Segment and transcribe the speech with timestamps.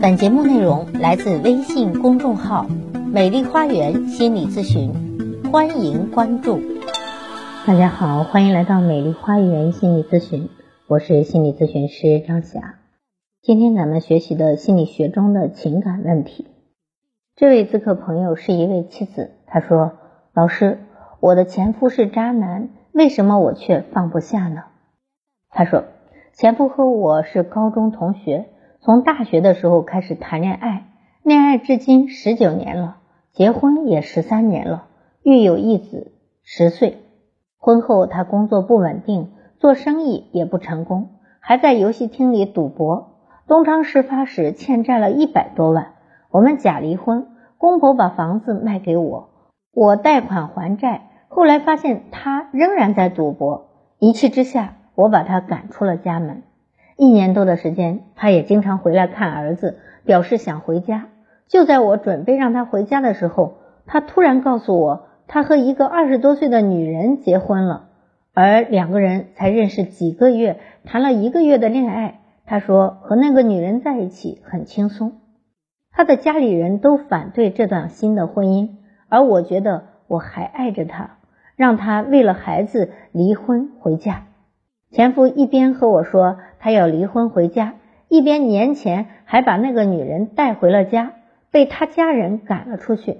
[0.00, 2.66] 本节目内容来自微信公众号
[3.12, 4.92] “美丽花园心理咨询”，
[5.50, 6.60] 欢迎关注。
[7.66, 10.50] 大家好，欢迎来到美丽花园心理咨询，
[10.86, 12.78] 我是心理咨询师张霞。
[13.42, 16.46] 今天咱们学习的心理学中的情感问题。
[17.34, 19.94] 这位咨客朋友是一位妻子，她说
[20.32, 20.78] ：“老师，
[21.18, 24.62] 我的前夫是渣男，为什么我却放不下呢？”
[25.50, 25.86] 他说
[26.34, 28.46] ：“前夫和我是高中同学。”
[28.80, 30.86] 从大学的时候开始谈恋爱，
[31.22, 32.98] 恋爱至今十九年了，
[33.32, 34.86] 结婚也十三年了，
[35.22, 36.12] 育有一子
[36.44, 36.98] 十岁。
[37.58, 41.10] 婚后他工作不稳定，做生意也不成功，
[41.40, 43.16] 还在游戏厅里赌博。
[43.48, 45.94] 东窗事发时欠债了一百多万，
[46.30, 47.26] 我们假离婚，
[47.56, 49.30] 公婆把房子卖给我，
[49.72, 51.10] 我贷款还债。
[51.28, 56.42] 后来发现他仍然在赌博，一气之下，我把他赶出了家门。
[57.00, 61.06] 一年多的时间，他也经常回来看儿子，表示想回家。
[61.46, 67.90] 就在我准备让他回家的时候，他突然告诉我，他和一个二十多岁的女人结婚了，
[68.34, 72.18] 而两个人才认识几个月，谈了一个月的恋爱。
[72.44, 75.20] 他说和那个女人在一起很轻松，
[75.92, 78.70] 他的家里人都反对这段新的婚姻，
[79.08, 81.18] 而我觉得我还爱着他，
[81.54, 84.24] 让他为了孩子离婚回家。
[84.90, 87.74] 前夫一边和我说他要离婚回家，
[88.08, 91.12] 一边年前还把那个女人带回了家，
[91.50, 93.18] 被他家人赶了出去。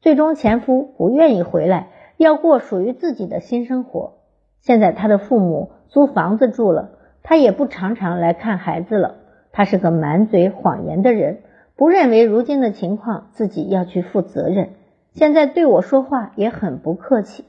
[0.00, 4.14] 最终前夫不愿意回来，要过属于自己的新生活。
[4.60, 9.16] 现在他的父母租房子住了，他也不常常来看孩子了。
[9.52, 11.40] 他是个满嘴谎言的人，
[11.76, 14.70] 不认为如今的情况自己要去负责任。
[15.12, 17.44] 现在对我说话也很不客气。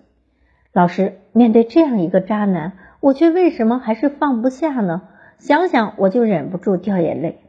[0.74, 2.74] 老师，面对这样一个渣男。
[3.02, 5.02] 我却为什么还是放不下呢？
[5.40, 7.40] 想想我就忍不住掉眼泪。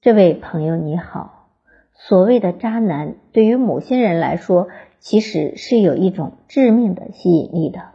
[0.00, 1.50] 这位朋友你好，
[1.94, 4.66] 所谓的渣男对于某些人来说，
[4.98, 7.90] 其实是有一种致命的吸引力的。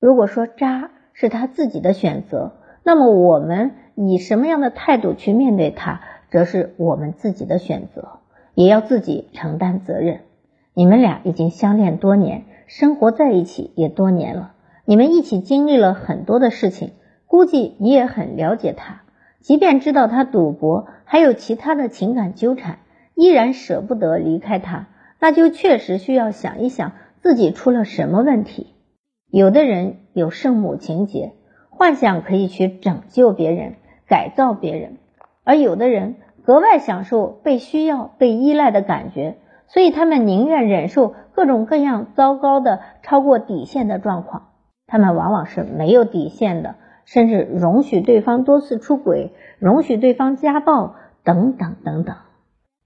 [0.00, 8.18] 如果说渣是他自己的选择，那么我们以什么样的态度去面对他，则是我们自己的选择，
[8.54, 10.22] 也要自己承担责任。
[10.74, 14.54] 你们俩已经相恋多年，生活在一起也多年了。
[14.88, 16.92] 你们一起经历了很多的事情，
[17.26, 19.02] 估计你也很了解他。
[19.40, 22.78] 即便知道他赌博，还有其他的情感纠缠，
[23.16, 24.86] 依然舍不得离开他，
[25.18, 28.74] 那就确实需要想一想自己出了什么问题。
[29.28, 31.32] 有的人有圣母情节，
[31.68, 33.74] 幻想可以去拯救别人、
[34.08, 34.92] 改造别人；
[35.42, 36.14] 而有的人
[36.44, 44.50] 格外享受被需要、被依赖的感觉，所以他们宁愿忍受各种各样糟糕的、超过底线的状况。
[44.86, 52.16] 他们往往是没有底线的，甚至容许对方多次出轨，容许对方家暴等等等等，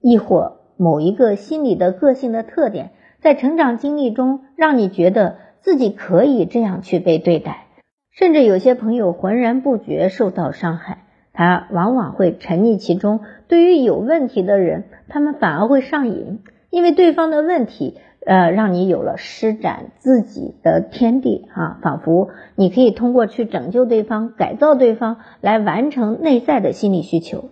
[0.00, 2.90] 亦或某一个心理的个性的特点，
[3.20, 7.66] 在成长经历中让你觉得自己可以这样去被对待，
[8.12, 13.20] 甚至有些朋友浑然不觉受到伤害，他往往会沉溺其中。
[13.46, 16.40] 对于有问题的人，他们反而会上瘾，
[16.70, 17.98] 因为对方的问题。
[18.26, 27.50] 呃，让你有了施展自己的天地啊，仿佛你可以通过去拯救对方、改造对方来完成内在的心理需求。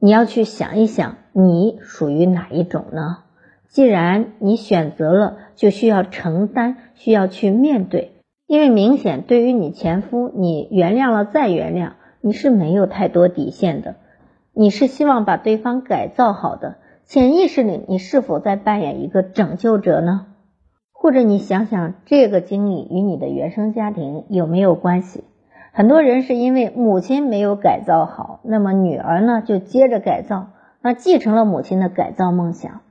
[0.00, 3.18] 你要去想一想，你属于哪一种呢？
[3.68, 8.12] 既然你选择了，就需要承担，需要去面对。
[8.46, 11.92] 因为明显对于你前夫，你原谅了再原谅，
[12.22, 13.96] 你是没有太多底线的，
[14.54, 16.76] 你是希望把对方改造好的。
[17.08, 20.26] 潜意识里，你是否在扮演一个拯救者呢？
[20.92, 25.24] 或者你想想，这个经历与你的原生家庭有没有关系？
[25.72, 30.48] 很多人是因为母亲没有改造好，那么女儿呢就接着改造，
[30.82, 32.82] 那继承了母亲的改造梦想。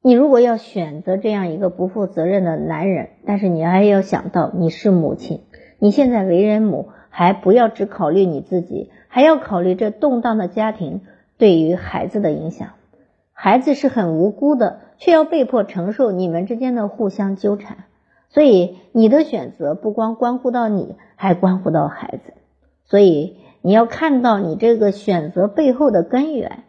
[0.00, 5.40] 你如果要选择这样一个不负责任的男人，但是你还要想到你是母亲，
[5.80, 11.00] 你现在为人母，还不要只考虑你自己，还要考虑这动荡的家庭
[11.36, 12.68] 对于孩子的影响。
[13.38, 17.84] 孩子是很无辜的，却要被迫承受你们之间的互相纠缠，
[18.30, 22.32] 所以你的选择不光关乎到你，还关乎到孩子。
[22.86, 26.64] 所以你要看到你这个选择背后的根源，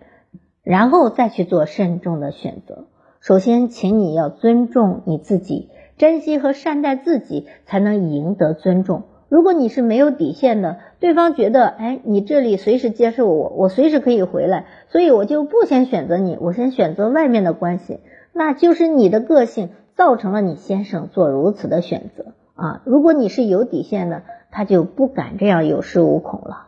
[0.62, 2.88] 然后再去做慎重的选择。
[3.22, 9.04] 首先，请你要尊重你自己，珍惜和善待自己，才能赢得尊重。
[9.30, 18.00] 如果你是没有底线的，对方觉得，哎，你这里随时接受我，我随时可以回来，所以我就不先选择你，我先选择外面的关系，
[18.32, 22.82] 那就是你的个性造成了你先生做如此的选择啊。
[22.86, 26.68] 如果你是有底线的，他就不敢这样有恃无恐了。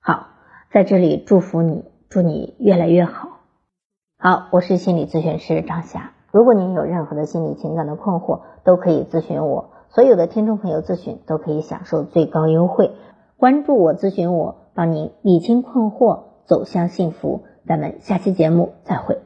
[0.00, 0.26] 好，
[0.72, 3.40] 在这里祝福你祝你越来越好。
[4.18, 6.10] 好，我是心理咨询师张霞。
[6.32, 9.70] 如果您有任何的心理情感的困惑，都可以咨询我。
[9.94, 12.90] 所有的听众朋友咨询都可以享受最高优惠。
[13.36, 17.42] 关注我，咨询我，帮您理清困惑，走向幸福。
[17.64, 19.23] 咱们下期节目再会。